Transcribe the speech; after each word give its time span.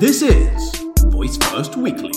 This 0.00 0.22
is 0.22 0.76
Voice 1.06 1.36
First 1.50 1.74
Weekly. 1.74 2.12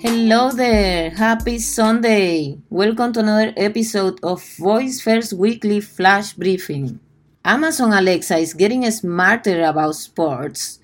Hello 0.00 0.50
there, 0.50 1.10
happy 1.10 1.60
Sunday. 1.60 2.58
Welcome 2.70 3.12
to 3.12 3.20
another 3.20 3.54
episode 3.56 4.18
of 4.24 4.42
Voice 4.58 5.00
First 5.00 5.32
Weekly 5.34 5.80
Flash 5.80 6.32
Briefing. 6.32 6.98
Amazon 7.44 7.92
Alexa 7.92 8.36
is 8.36 8.52
getting 8.52 8.90
smarter 8.90 9.62
about 9.62 9.94
sports 9.94 10.80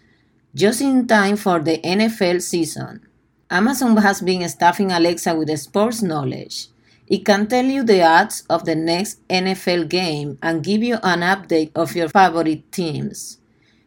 just 0.55 0.81
in 0.81 1.09
time 1.09 1.35
for 1.37 1.59
the 1.59 1.79
NFL 1.79 2.41
season. 2.41 3.01
Amazon 3.51 3.97
has 3.97 4.21
been 4.21 4.49
staffing 4.49 4.93
Alexa 4.93 5.35
with 5.35 5.51
sports 5.59 6.01
knowledge. 6.01 6.69
It 7.09 7.25
can 7.25 7.47
tell 7.47 7.65
you 7.65 7.85
the 7.85 8.03
odds 8.03 8.43
of 8.51 8.65
the 8.65 8.75
next 8.75 9.27
NFL 9.29 9.89
game 9.89 10.39
and 10.43 10.65
give 10.65 10.83
you 10.83 10.99
an 11.05 11.21
update 11.21 11.71
of 11.77 11.95
your 11.95 12.09
favorite 12.09 12.73
teams. 12.73 13.39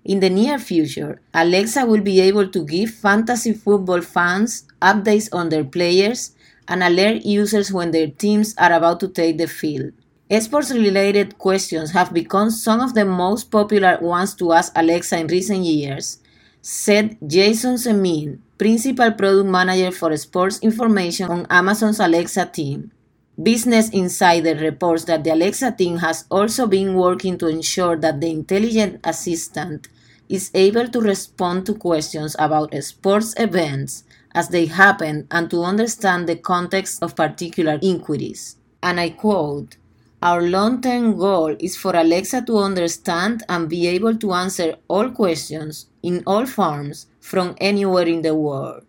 In 0.06 0.22
the 0.22 0.30
near 0.30 0.58
future, 0.58 1.20
Alexa 1.34 1.86
will 1.86 2.00
be 2.02 2.22
able 2.22 2.48
to 2.48 2.66
give 2.66 2.92
fantasy 2.92 3.54
football 3.54 4.02
fans 4.02 4.64
updates 4.82 5.28
on 5.34 5.50
their 5.50 5.66
players 5.66 6.32
and 6.70 6.82
alert 6.82 7.26
users 7.26 7.74
when 7.74 7.92
their 7.92 8.08
teams 8.08 8.56
are 8.58 8.72
about 8.72 9.02
to 9.02 9.10
take 9.10 9.38
the 9.38 9.48
field. 9.48 9.92
Sports 10.40 10.72
related 10.72 11.38
questions 11.38 11.92
have 11.92 12.14
become 12.14 12.52
some 12.52 12.80
of 12.80 12.94
the 12.94 13.04
most 13.04 13.52
popular 13.52 13.98
ones 14.00 14.34
to 14.36 14.54
ask 14.54 14.72
Alexa 14.76 15.18
in 15.18 15.28
recent 15.28 15.66
years, 15.66 16.20
said 16.62 17.18
Jason 17.28 17.76
Semin, 17.76 18.40
Principal 18.58 19.12
Product 19.12 19.50
Manager 19.50 19.92
for 19.92 20.16
Sports 20.16 20.60
Information 20.60 21.30
on 21.30 21.48
Amazon's 21.50 22.00
Alexa 22.00 22.46
team. 22.46 22.92
Business 23.42 23.88
Insider 23.92 24.56
reports 24.56 25.06
that 25.06 25.24
the 25.24 25.30
Alexa 25.30 25.72
team 25.72 26.00
has 26.00 26.26
also 26.30 26.68
been 26.68 26.96
working 26.96 27.38
to 27.38 27.48
ensure 27.48 27.96
that 27.96 28.20
the 28.20 28.30
intelligent 28.30 29.00
assistant 29.06 29.88
is 30.28 30.52
able 30.54 30.90
to 30.90 31.00
respond 31.00 31.66
to 31.66 31.74
questions 31.74 32.36
about 32.38 32.74
sports 32.84 33.34
events 33.38 34.04
as 34.36 34.50
they 34.50 34.66
happen 34.66 35.26
and 35.32 35.50
to 35.52 35.64
understand 35.64 36.28
the 36.28 36.36
context 36.36 37.02
of 37.02 37.16
particular 37.16 37.80
inquiries. 37.82 38.58
And 38.84 39.00
I 39.00 39.12
quote, 39.12 39.78
Our 40.22 40.42
long 40.42 40.82
term 40.82 41.18
goal 41.18 41.56
is 41.62 41.78
for 41.78 41.96
Alexa 41.96 42.42
to 42.42 42.58
understand 42.58 43.44
and 43.48 43.70
be 43.70 43.88
able 43.88 44.18
to 44.18 44.34
answer 44.34 44.76
all 44.90 45.12
questions 45.12 45.86
in 46.04 46.24
all 46.28 46.46
forms 46.46 47.08
from 47.22 47.56
anywhere 47.62 48.06
in 48.06 48.22
the 48.22 48.36
world. 48.36 48.84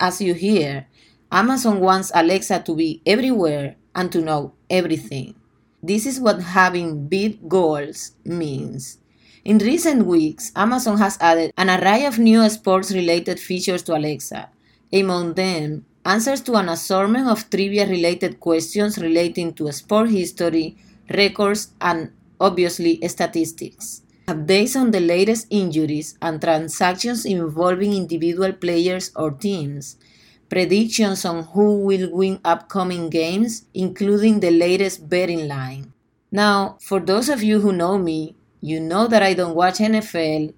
As 0.00 0.20
you 0.20 0.34
hear, 0.34 0.88
Amazon 1.30 1.78
wants 1.78 2.10
Alexa 2.12 2.60
to 2.66 2.74
be 2.74 3.00
everywhere 3.06 3.76
and 3.94 4.10
to 4.12 4.20
know 4.20 4.52
everything. 4.70 5.34
This 5.82 6.06
is 6.06 6.20
what 6.20 6.40
having 6.42 7.08
big 7.08 7.48
goals 7.48 8.12
means. 8.24 8.98
In 9.44 9.58
recent 9.58 10.06
weeks, 10.06 10.50
Amazon 10.56 10.96
has 10.98 11.18
added 11.20 11.52
an 11.58 11.68
array 11.68 12.06
of 12.06 12.18
new 12.18 12.48
sports 12.48 12.90
related 12.92 13.38
features 13.38 13.82
to 13.82 13.94
Alexa. 13.96 14.48
Among 14.92 15.34
them, 15.34 15.84
answers 16.04 16.40
to 16.42 16.54
an 16.54 16.68
assortment 16.70 17.28
of 17.28 17.50
trivia 17.50 17.86
related 17.86 18.40
questions 18.40 18.96
relating 18.96 19.52
to 19.54 19.70
sport 19.72 20.08
history, 20.10 20.76
records, 21.10 21.72
and 21.80 22.12
obviously 22.40 23.00
statistics. 23.06 24.02
Updates 24.26 24.74
on 24.80 24.90
the 24.90 25.00
latest 25.00 25.46
injuries 25.50 26.16
and 26.22 26.40
transactions 26.40 27.26
involving 27.26 27.92
individual 27.92 28.54
players 28.54 29.10
or 29.14 29.30
teams, 29.30 29.96
predictions 30.48 31.24
on 31.24 31.44
who 31.44 31.80
will 31.80 32.10
win 32.12 32.40
upcoming 32.44 33.10
games, 33.10 33.66
including 33.74 34.40
the 34.40 34.50
latest 34.50 35.08
betting 35.08 35.48
line. 35.48 35.92
Now, 36.30 36.78
for 36.80 37.00
those 37.00 37.28
of 37.28 37.42
you 37.42 37.60
who 37.60 37.72
know 37.72 37.98
me, 37.98 38.36
you 38.60 38.80
know 38.80 39.06
that 39.06 39.22
I 39.22 39.34
don't 39.34 39.54
watch 39.54 39.78
NFL, 39.78 40.52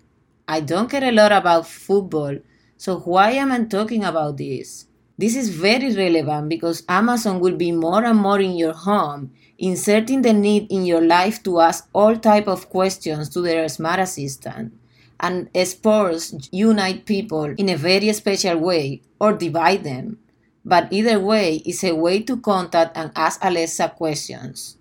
I 0.48 0.60
don't 0.60 0.90
care 0.90 1.04
a 1.04 1.12
lot 1.12 1.32
about 1.32 1.66
football, 1.66 2.38
so 2.76 3.00
why 3.00 3.32
am 3.32 3.52
I 3.52 3.64
talking 3.64 4.04
about 4.04 4.36
this? 4.36 4.86
This 5.18 5.34
is 5.34 5.48
very 5.48 5.94
relevant 5.94 6.48
because 6.48 6.84
Amazon 6.88 7.41
will 7.41 7.56
be 7.56 7.72
more 7.72 8.04
and 8.04 8.19
more 8.19 8.41
in 8.41 8.56
your 8.56 8.75
home, 8.75 9.32
inserting 9.58 10.22
the 10.22 10.32
need 10.32 10.70
in 10.70 10.84
your 10.84 11.00
life 11.00 11.42
to 11.44 11.60
ask 11.60 11.88
all 11.92 12.16
type 12.16 12.46
of 12.46 12.69
questions 12.69 13.28
to 13.30 13.41
their 13.41 13.69
smart 13.69 14.00
assistant 14.00 14.72
and 15.21 15.49
sports 15.65 16.34
unite 16.53 17.06
people 17.06 17.44
in 17.44 17.69
a 17.69 17.77
very 17.77 18.12
special 18.12 18.59
way 18.59 19.03
or 19.21 19.32
divide 19.32 19.84
them. 19.84 20.19
But 20.65 20.93
either 20.93 21.21
way 21.21 21.62
is 21.65 21.84
a 21.84 21.94
way 21.94 22.22
to 22.25 22.37
contact 22.38 22.97
and 22.97 23.12
ask 23.15 23.38
Alexa 23.43 23.94
questions. 23.97 24.76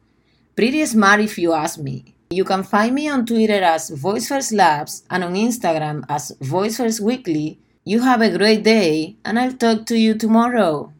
Pretty 0.55 0.85
smart 0.85 1.19
if 1.21 1.37
you 1.37 1.53
ask 1.53 1.79
me. 1.79 2.15
You 2.31 2.43
can 2.43 2.63
find 2.63 2.95
me 2.95 3.07
on 3.07 3.25
Twitter 3.25 3.61
as 3.61 3.91
VoiceFirst 3.91 4.51
Labs 4.53 5.03
and 5.11 5.23
on 5.23 5.35
Instagram 5.35 6.03
as 6.09 6.31
VoiceFirst 6.41 6.99
Weekly. 6.99 7.59
You 7.83 8.01
have 8.01 8.21
a 8.21 8.35
great 8.35 8.63
day, 8.63 9.15
and 9.23 9.37
I'll 9.37 9.53
talk 9.53 9.85
to 9.85 9.97
you 9.97 10.15
tomorrow. 10.15 10.91